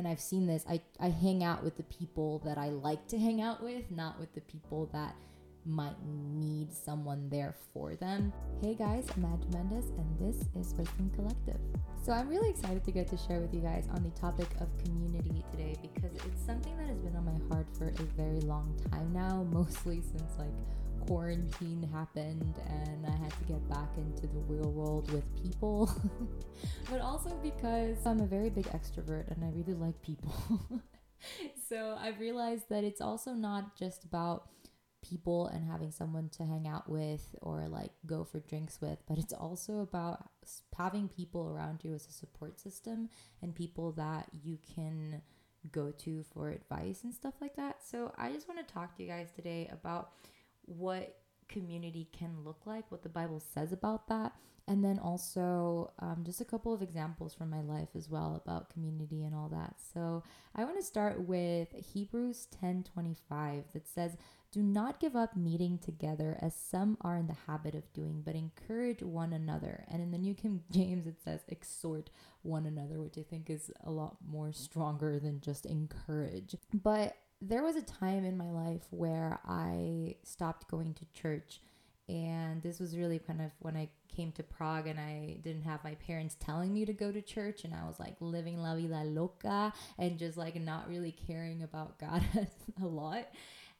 [0.00, 3.18] and I've seen this, I, I hang out with the people that I like to
[3.18, 5.14] hang out with, not with the people that
[5.66, 8.32] might need someone there for them.
[8.62, 11.60] Hey guys, I'm Méndez, and this is Wisdom Collective.
[12.02, 14.68] So I'm really excited to get to share with you guys on the topic of
[14.82, 18.74] community today because it's something that has been on my heart for a very long
[18.90, 20.48] time now, mostly since like
[21.06, 25.90] quarantine happened and I had to get back into the real world with people,
[26.90, 30.34] but also because I'm a very big extrovert and I really like people.
[31.68, 34.48] so I've realized that it's also not just about
[35.02, 39.18] people and having someone to hang out with or like go for drinks with, but
[39.18, 40.28] it's also about
[40.76, 43.08] having people around you as a support system
[43.42, 45.22] and people that you can
[45.72, 47.76] go to for advice and stuff like that.
[47.84, 50.12] So I just want to talk to you guys today about
[50.70, 51.16] what
[51.48, 54.32] community can look like, what the Bible says about that,
[54.70, 58.70] and then also um, just a couple of examples from my life as well about
[58.70, 59.74] community and all that.
[59.92, 60.22] So
[60.54, 64.16] I want to start with Hebrews 10 25 that says,
[64.52, 68.36] Do not give up meeting together as some are in the habit of doing, but
[68.36, 69.84] encourage one another.
[69.88, 72.10] And in the New King James, it says, Exhort
[72.42, 76.54] one another, which I think is a lot more stronger than just encourage.
[76.72, 81.60] But there was a time in my life where I stopped going to church.
[82.08, 85.84] And this was really kind of when I came to Prague and I didn't have
[85.84, 87.64] my parents telling me to go to church.
[87.64, 91.98] And I was like living la vida loca and just like not really caring about
[91.98, 92.22] God
[92.82, 93.28] a lot.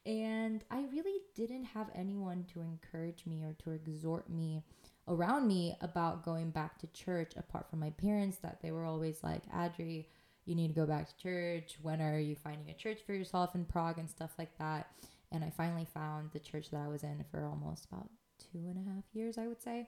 [0.05, 4.63] And I really didn't have anyone to encourage me or to exhort me
[5.07, 9.23] around me about going back to church apart from my parents, that they were always
[9.23, 10.05] like, Adri,
[10.51, 11.77] you need to go back to church.
[11.81, 14.91] When are you finding a church for yourself in Prague and stuff like that?
[15.31, 18.77] And I finally found the church that I was in for almost about two and
[18.77, 19.87] a half years, I would say.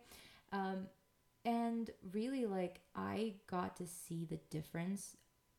[0.53, 0.87] Um,
[1.43, 5.17] and really, like, I got to see the difference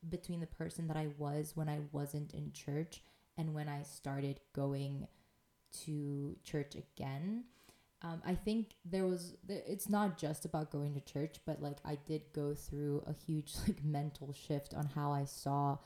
[0.09, 3.03] between the person that I was when I wasn't in church
[3.37, 5.07] and when I started going
[5.85, 7.45] to church again
[8.05, 11.97] um, I think there was it's not just about going to church, but like I
[12.05, 15.79] did go through a huge like mental shift on how I saw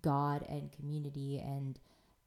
[0.00, 1.78] God and community, and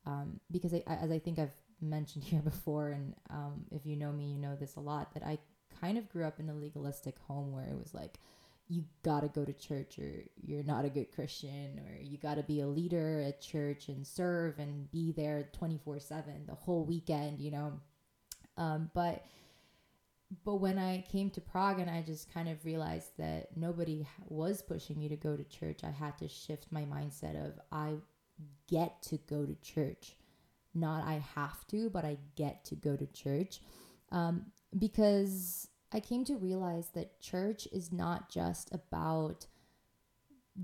[0.06, 4.12] um, because I, as I think I've mentioned here before, and um, if you know
[4.12, 5.38] me, you know this a lot that I
[5.79, 8.19] kind of grew up in a legalistic home where it was like
[8.68, 10.12] you gotta go to church or
[10.44, 14.59] you're not a good Christian or you gotta be a leader at church and serve
[14.59, 17.79] and be there 24 7 the whole weekend, you know.
[18.57, 19.25] Um, but
[20.44, 24.62] but when I came to Prague and I just kind of realized that nobody was
[24.62, 27.96] pushing me to go to church, I had to shift my mindset of I
[28.67, 30.17] get to go to church.
[30.73, 33.62] Not I have to, but I get to go to church.
[34.12, 34.47] Um,
[34.78, 39.47] because I came to realize that church is not just about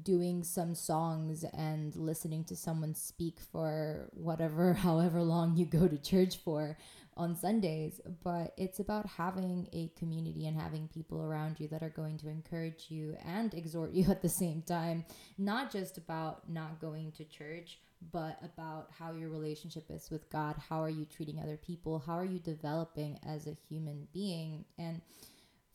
[0.02, 5.98] doing some songs and listening to someone speak for whatever, however long you go to
[5.98, 6.78] church for
[7.16, 11.90] on Sundays, but it's about having a community and having people around you that are
[11.90, 15.06] going to encourage you and exhort you at the same time.
[15.38, 17.80] Not just about not going to church,
[18.12, 20.56] but about how your relationship is with God.
[20.70, 22.04] How are you treating other people?
[22.06, 24.66] How are you developing as a human being?
[24.78, 25.02] And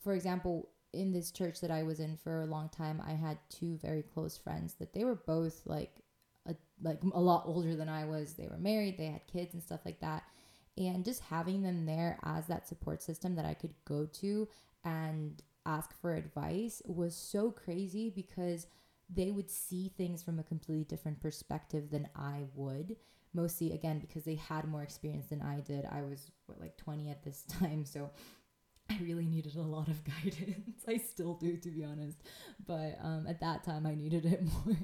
[0.03, 3.37] for example, in this church that I was in for a long time, I had
[3.49, 6.01] two very close friends that they were both like
[6.47, 8.33] a, like a lot older than I was.
[8.33, 10.23] They were married, they had kids and stuff like that
[10.87, 14.47] and just having them there as that support system that I could go to
[14.83, 18.67] and ask for advice was so crazy because
[19.13, 22.95] they would see things from a completely different perspective than I would.
[23.33, 25.85] Mostly, again, because they had more experience than I did.
[25.85, 28.09] I was what, like 20 at this time, so
[28.89, 30.83] I really needed a lot of guidance.
[30.87, 32.17] I still do, to be honest,
[32.65, 34.77] but um, at that time, I needed it more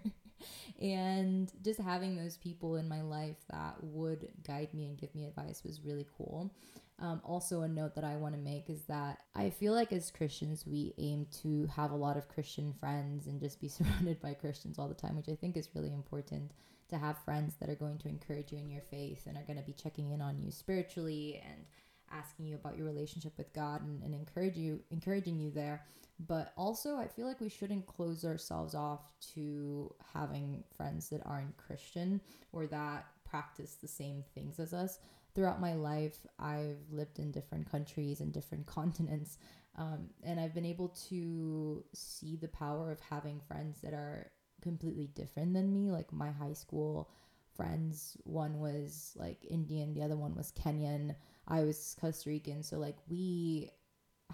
[0.81, 5.25] and just having those people in my life that would guide me and give me
[5.25, 6.51] advice was really cool.
[6.97, 10.11] Um, also, a note that I want to make is that I feel like as
[10.11, 14.33] Christians, we aim to have a lot of Christian friends and just be surrounded by
[14.33, 16.51] Christians all the time, which I think is really important
[16.89, 19.59] to have friends that are going to encourage you in your faith and are going
[19.59, 21.65] to be checking in on you spiritually and
[22.11, 25.85] asking you about your relationship with God and, and encourage you encouraging you there
[26.19, 29.01] but also I feel like we shouldn't close ourselves off
[29.33, 32.21] to having friends that aren't Christian
[32.53, 34.99] or that practice the same things as us.
[35.33, 39.37] Throughout my life, I've lived in different countries and different continents,
[39.77, 44.31] um, and I've been able to see the power of having friends that are
[44.61, 45.91] completely different than me.
[45.91, 47.09] Like my high school
[47.55, 51.15] friends, one was like Indian, the other one was Kenyan.
[51.47, 53.69] I was Costa Rican, so like we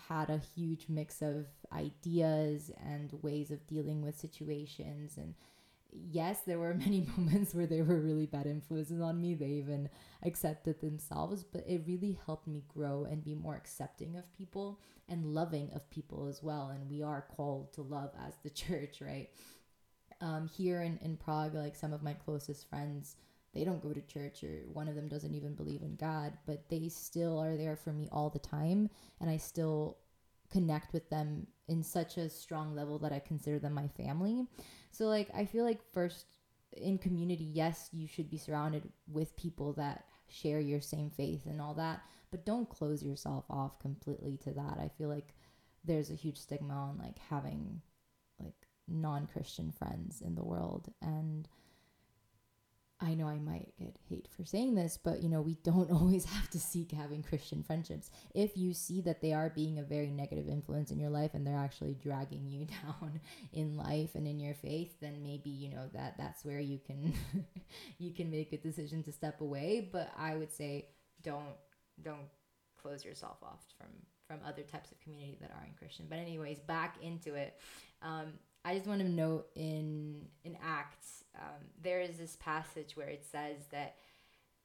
[0.08, 5.36] had a huge mix of ideas and ways of dealing with situations and
[5.92, 9.34] yes, there were many moments where they were really bad influences on me.
[9.34, 9.90] They even
[10.24, 14.80] accepted themselves, but it really helped me grow and be more accepting of people
[15.10, 16.70] and loving of people as well.
[16.70, 19.30] And we are called to love as the church, right?
[20.22, 23.16] Um, here in, in Prague, like some of my closest friends,
[23.54, 26.70] they don't go to church or one of them doesn't even believe in God, but
[26.70, 28.90] they still are there for me all the time.
[29.20, 29.98] And I still
[30.52, 34.46] connect with them in such a strong level that I consider them my family.
[34.92, 36.26] So like I feel like first
[36.74, 41.62] in community, yes, you should be surrounded with people that share your same faith and
[41.62, 44.78] all that, but don't close yourself off completely to that.
[44.80, 45.34] I feel like
[45.84, 47.82] there's a huge stigma on like having
[48.92, 51.48] like non-Christian friends in the world and
[53.04, 56.26] I know I might get hate for saying this, but you know, we don't always
[56.26, 58.12] have to seek having Christian friendships.
[58.36, 61.46] If you see that they are being a very negative influence in your life and
[61.46, 63.20] they're actually dragging you down
[63.54, 67.14] in life and in your faith, then maybe, you know, that that's where you can
[67.98, 70.90] you can make a decision to step away, but I would say
[71.24, 71.56] don't
[72.04, 72.30] don't
[72.80, 73.90] close yourself off from
[74.28, 76.06] from other types of community that aren't Christian.
[76.08, 77.60] But anyways, back into it.
[78.02, 83.08] Um, I just want to note in in Acts, um, there is this passage where
[83.08, 83.96] it says that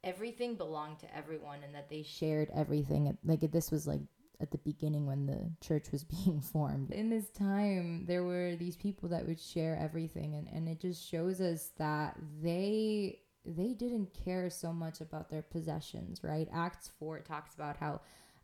[0.05, 3.17] everything belonged to everyone and that they shared everything.
[3.25, 4.01] Like this was like
[4.41, 6.91] at the beginning when the church was being formed.
[6.91, 11.09] In this time, there were these people that would share everything, and and it just
[11.09, 16.49] shows us that they they didn't care so much about their possessions, right?
[16.53, 18.01] Acts four talks about how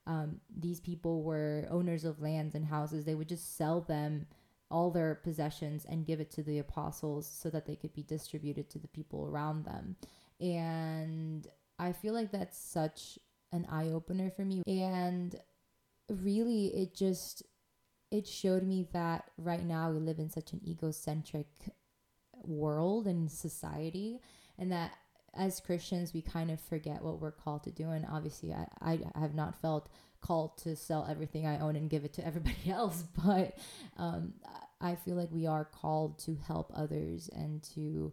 [0.06, 3.04] um, these people were owners of lands and houses.
[3.04, 4.26] They would just sell them
[4.72, 8.70] all their possessions and give it to the apostles so that they could be distributed
[8.70, 9.96] to the people around them.
[10.40, 11.46] And
[11.78, 13.18] I feel like that's such
[13.52, 14.62] an eye opener for me.
[14.66, 15.38] And
[16.08, 17.42] really, it just
[18.10, 21.46] it showed me that right now we live in such an egocentric
[22.44, 24.20] world and society
[24.58, 24.92] and that
[25.34, 27.90] as Christians, we kind of forget what we're called to do.
[27.90, 29.88] And obviously, I, I have not felt
[30.20, 33.56] called to sell everything I own and give it to everybody else, but
[33.96, 34.34] um,
[34.80, 38.12] I feel like we are called to help others and to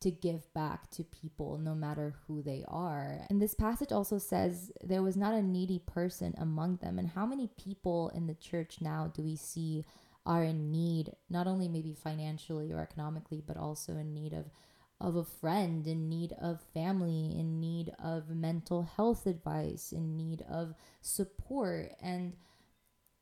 [0.00, 3.20] to give back to people no matter who they are.
[3.28, 6.98] And this passage also says there was not a needy person among them.
[6.98, 9.84] And how many people in the church now do we see
[10.24, 14.46] are in need, not only maybe financially or economically, but also in need of
[15.00, 20.44] of a friend, in need of family, in need of mental health advice, in need
[20.50, 21.92] of support.
[22.02, 22.34] And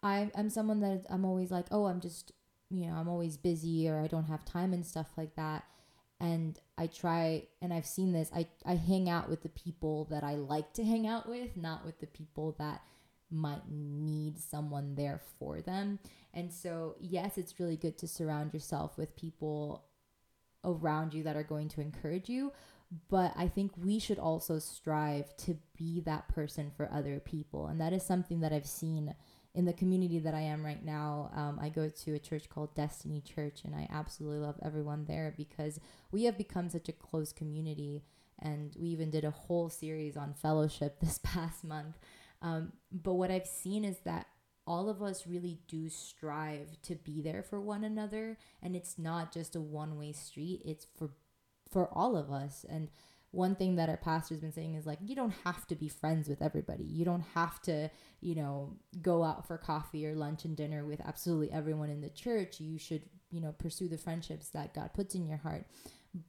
[0.02, 2.32] I, I'm someone that I'm always like, oh, I'm just,
[2.70, 5.64] you know, I'm always busy or I don't have time and stuff like that.
[6.20, 10.24] And I try, and I've seen this, I, I hang out with the people that
[10.24, 12.82] I like to hang out with, not with the people that
[13.30, 16.00] might need someone there for them.
[16.34, 19.84] And so, yes, it's really good to surround yourself with people
[20.64, 22.52] around you that are going to encourage you.
[23.10, 27.66] But I think we should also strive to be that person for other people.
[27.66, 29.14] And that is something that I've seen
[29.54, 31.30] in the community that I am right now.
[31.34, 35.34] Um, I go to a church called Destiny Church, and I absolutely love everyone there
[35.36, 35.80] because
[36.12, 38.04] we have become such a close community.
[38.38, 41.98] And we even did a whole series on fellowship this past month.
[42.40, 44.28] Um, but what I've seen is that
[44.68, 49.32] all of us really do strive to be there for one another and it's not
[49.32, 51.10] just a one-way street it's for
[51.70, 52.64] for all of us.
[52.68, 52.88] And
[53.30, 56.28] one thing that our pastor's been saying is like you don't have to be friends
[56.28, 56.84] with everybody.
[56.84, 57.90] You don't have to
[58.20, 62.08] you know go out for coffee or lunch and dinner with absolutely everyone in the
[62.08, 62.60] church.
[62.60, 65.66] You should you know pursue the friendships that god puts in your heart.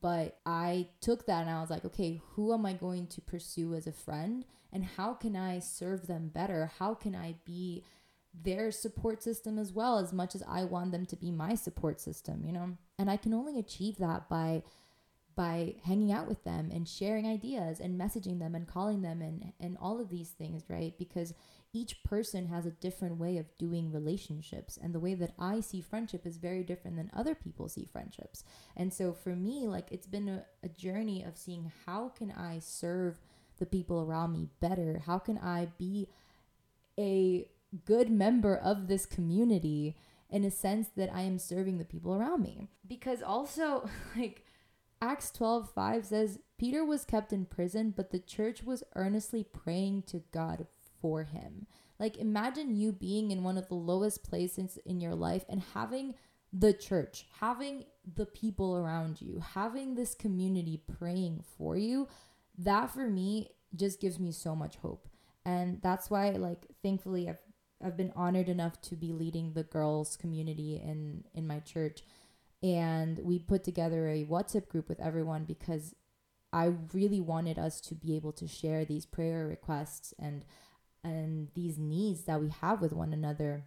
[0.02, 3.74] But i took that and i was like okay who am i going to pursue
[3.76, 4.44] as a friend?
[4.72, 6.72] And how can i serve them better?
[6.80, 7.86] How can i be
[8.34, 12.00] their support system as well as much as I want them to be my support
[12.00, 12.78] system, you know?
[12.98, 14.64] And I can only achieve that by
[15.36, 19.54] by hanging out with them and sharing ideas and messaging them and calling them and
[19.60, 20.98] and all of these things, right?
[20.98, 21.34] Because
[21.72, 25.82] each person has a different way of doing relationships and the way that I see
[25.82, 28.44] friendship is very different than other people see friendships.
[28.76, 32.60] And so for me, like it's been a, a journey of seeing how can I
[32.60, 33.20] serve
[33.60, 35.02] the people around me better?
[35.06, 36.10] How can I be
[36.98, 37.48] a
[37.86, 39.96] good member of this community
[40.30, 42.68] in a sense that I am serving the people around me.
[42.88, 44.46] Because also, like,
[45.02, 50.04] Acts 12 5 says, Peter was kept in prison, but the church was earnestly praying
[50.04, 50.68] to God
[51.02, 51.68] for him.
[52.00, 56.16] Like, imagine you being in one of the lowest places in your life and having
[56.52, 57.86] the church, having
[58.16, 62.08] the people around you, having this community praying for you.
[62.58, 65.08] That for me just gives me so much hope.
[65.46, 67.42] And that's why, like, thankfully, I've
[67.84, 72.04] I've been honored enough to be leading the girls community in in my church.
[72.62, 75.96] And we put together a WhatsApp group with everyone because
[76.52, 80.44] I really wanted us to be able to share these prayer requests and
[81.04, 83.66] and these needs that we have with one another.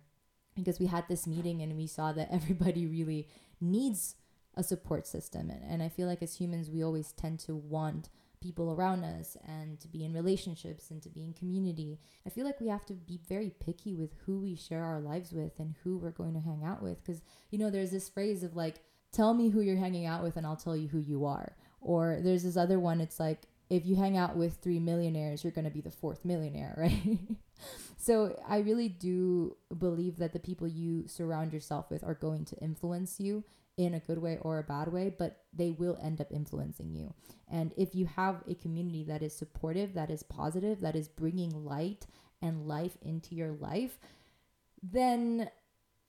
[0.54, 3.28] Because we had this meeting and we saw that everybody really
[3.60, 4.16] needs
[4.54, 5.48] a support system.
[5.48, 8.10] And, and I feel like as humans we always tend to want
[8.42, 12.00] people around us and to be in relationships and to be in community.
[12.26, 15.32] I feel like we have to be very picky with who we share our lives
[15.32, 17.02] with and who we're going to hang out with.
[17.02, 18.80] Because, you know, there's this phrase of like,
[19.12, 21.56] tell me who you're hanging out with and I'll tell you who you are.
[21.80, 25.52] Or there's this other one, it's like, if you hang out with three millionaires, you're
[25.52, 27.18] going to be the fourth millionaire, right?
[27.96, 32.56] so I really do believe that the people you surround yourself with are going to
[32.56, 33.44] influence you
[33.76, 37.14] in a good way or a bad way, but they will end up influencing you.
[37.50, 41.64] And if you have a community that is supportive, that is positive, that is bringing
[41.64, 42.06] light
[42.40, 43.98] and life into your life,
[44.82, 45.48] then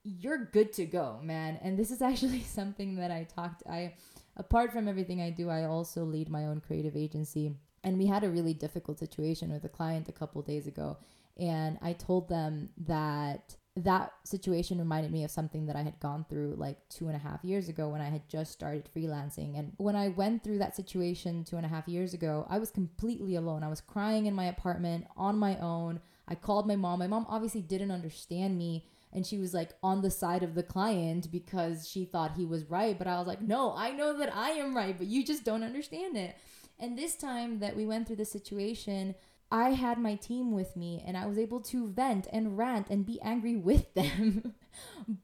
[0.02, 1.58] you're good to go, man.
[1.62, 3.94] And this is actually something that I talked I
[4.36, 7.54] apart from everything I do, I also lead my own creative agency.
[7.82, 10.98] And we had a really difficult situation with a client a couple days ago.
[11.36, 16.24] And I told them that that situation reminded me of something that I had gone
[16.28, 19.58] through like two and a half years ago when I had just started freelancing.
[19.58, 22.70] And when I went through that situation two and a half years ago, I was
[22.70, 23.64] completely alone.
[23.64, 26.00] I was crying in my apartment on my own.
[26.28, 27.00] I called my mom.
[27.00, 28.86] My mom obviously didn't understand me.
[29.12, 32.70] And she was like on the side of the client because she thought he was
[32.70, 32.96] right.
[32.96, 35.64] But I was like, no, I know that I am right, but you just don't
[35.64, 36.36] understand it.
[36.78, 39.14] And this time that we went through the situation,
[39.50, 43.06] I had my team with me and I was able to vent and rant and
[43.06, 44.54] be angry with them.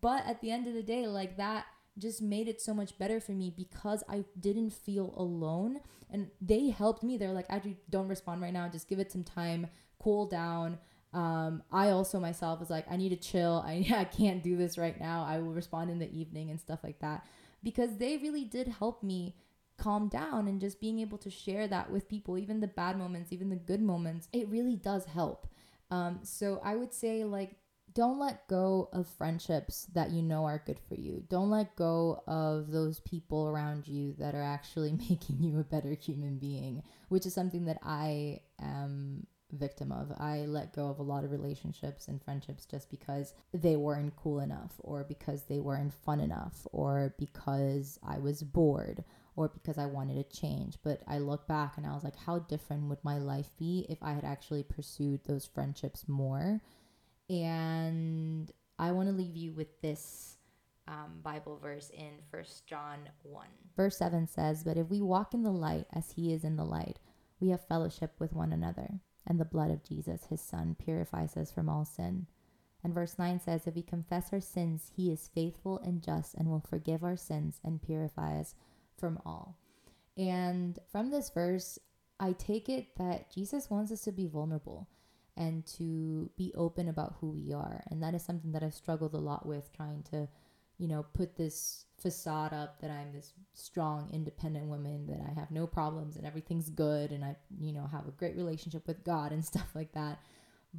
[0.00, 1.66] but at the end of the day, like that
[1.98, 6.70] just made it so much better for me because I didn't feel alone and they
[6.70, 7.16] helped me.
[7.16, 8.68] They're like, actually, don't respond right now.
[8.68, 9.66] Just give it some time,
[9.98, 10.78] cool down.
[11.12, 13.62] Um, I also myself was like, I need to chill.
[13.66, 15.24] I, I can't do this right now.
[15.28, 17.26] I will respond in the evening and stuff like that
[17.62, 19.34] because they really did help me
[19.80, 23.32] calm down and just being able to share that with people, even the bad moments,
[23.32, 25.48] even the good moments, it really does help.
[25.90, 27.56] Um, so I would say, like,
[27.94, 31.24] don't let go of friendships that you know are good for you.
[31.28, 35.94] Don't let go of those people around you that are actually making you a better
[35.94, 40.12] human being, which is something that I am victim of.
[40.18, 44.40] I let go of a lot of relationships and friendships just because they weren't cool
[44.40, 49.04] enough or because they weren't fun enough or because I was bored
[49.36, 50.76] or because I wanted to change.
[50.82, 53.98] But I look back and I was like, how different would my life be if
[54.02, 56.60] I had actually pursued those friendships more?
[57.28, 60.36] And I want to leave you with this
[60.88, 63.46] um, Bible verse in First John 1.
[63.76, 66.64] Verse 7 says, But if we walk in the light as he is in the
[66.64, 66.98] light,
[67.38, 69.00] we have fellowship with one another,
[69.30, 72.26] and the blood of Jesus, his son, purifies us from all sin.
[72.82, 76.48] And verse 9 says, If we confess our sins, he is faithful and just and
[76.48, 78.56] will forgive our sins and purify us
[78.98, 79.56] from all.
[80.16, 81.78] And from this verse,
[82.18, 84.88] I take it that Jesus wants us to be vulnerable
[85.36, 87.84] and to be open about who we are.
[87.88, 90.26] And that is something that I've struggled a lot with trying to,
[90.80, 95.50] you know, put this facade up that I'm this strong, independent woman, that I have
[95.50, 99.30] no problems and everything's good and I, you know, have a great relationship with God
[99.30, 100.18] and stuff like that.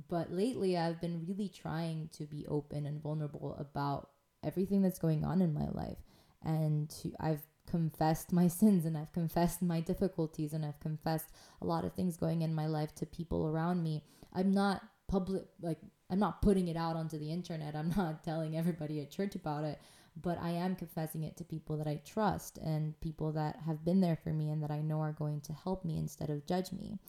[0.09, 4.09] But lately, I've been really trying to be open and vulnerable about
[4.43, 5.99] everything that's going on in my life.
[6.43, 11.27] And to, I've confessed my sins and I've confessed my difficulties and I've confessed
[11.61, 14.03] a lot of things going in my life to people around me.
[14.33, 15.77] I'm not public like
[16.11, 17.75] I'm not putting it out onto the internet.
[17.75, 19.79] I'm not telling everybody at church about it,
[20.21, 24.01] but I am confessing it to people that I trust and people that have been
[24.01, 26.71] there for me and that I know are going to help me instead of judge
[26.73, 26.99] me.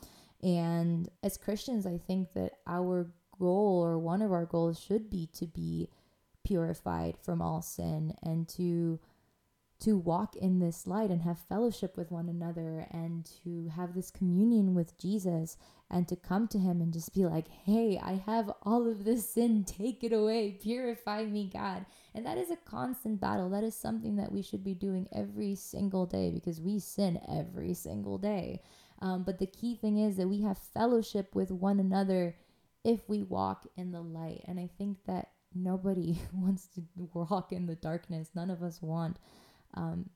[0.43, 5.29] And as Christians, I think that our goal or one of our goals should be
[5.35, 5.89] to be
[6.45, 8.99] purified from all sin and to
[9.83, 14.11] to walk in this light and have fellowship with one another and to have this
[14.11, 15.57] communion with Jesus
[15.91, 19.29] and to come to him and just be like, "Hey, I have all of this
[19.29, 21.85] sin, take it away, purify me, God."
[22.15, 23.51] And that is a constant battle.
[23.51, 27.75] That is something that we should be doing every single day because we sin every
[27.75, 28.63] single day.
[29.01, 32.37] Um, but the key thing is that we have fellowship with one another
[32.85, 34.45] if we walk in the light.
[34.47, 38.31] And I think that nobody wants to walk in the darkness.
[38.35, 39.19] None of us want
[39.75, 40.09] um,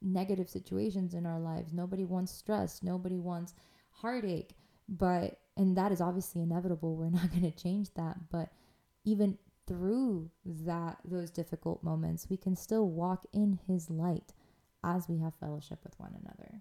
[0.00, 1.72] negative situations in our lives.
[1.72, 2.82] Nobody wants stress.
[2.82, 3.54] Nobody wants
[3.90, 4.56] heartache.
[4.88, 6.96] But, and that is obviously inevitable.
[6.96, 8.16] We're not going to change that.
[8.30, 8.50] But
[9.04, 14.32] even through that, those difficult moments, we can still walk in His light
[14.84, 16.60] as we have fellowship with one another.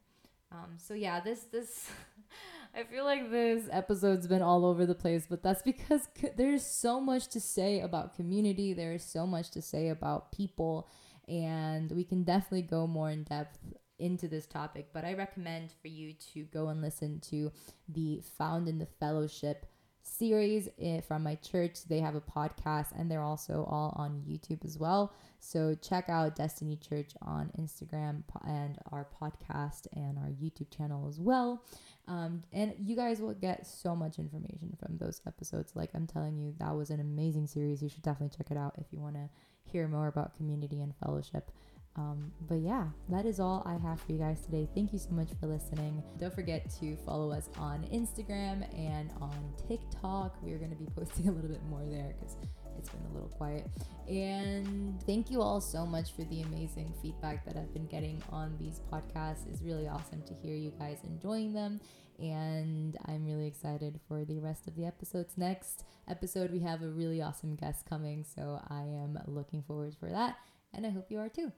[0.52, 1.90] Um, so yeah, this this
[2.76, 6.66] I feel like this episode's been all over the place, but that's because co- there's
[6.66, 8.74] so much to say about community.
[8.74, 10.88] There's so much to say about people,
[11.32, 13.58] and we can definitely go more in depth
[13.98, 14.90] into this topic.
[14.94, 17.52] But I recommend for you to go and listen to
[17.88, 19.66] the Found in the Fellowship
[20.04, 21.86] series eh, from my church.
[21.88, 25.14] They have a podcast and they're also all on YouTube as well.
[25.40, 31.20] So check out Destiny Church on Instagram and our podcast and our YouTube channel as
[31.20, 31.64] well.
[32.08, 35.76] Um, and you guys will get so much information from those episodes.
[35.76, 37.82] Like I'm telling you, that was an amazing series.
[37.82, 39.30] You should definitely check it out if you want to
[39.64, 41.52] hear more about community and fellowship.
[41.98, 44.68] Um, but yeah, that is all I have for you guys today.
[44.74, 46.02] Thank you so much for listening.
[46.20, 50.38] Don't forget to follow us on Instagram and on TikTok.
[50.42, 52.38] We're going to be posting a little bit more there because
[52.78, 53.68] it's been a little quiet.
[54.08, 58.56] And thank you all so much for the amazing feedback that I've been getting on
[58.58, 59.48] these podcasts.
[59.52, 61.82] It's really awesome to hear you guys enjoying them.
[62.22, 65.34] And I'm really excited for the rest of the episodes.
[65.38, 68.24] Next episode, we have a really awesome guest coming.
[68.24, 70.38] So I am looking forward for that.
[70.74, 71.52] And I hope you are too.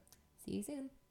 [0.46, 1.03] See you soon.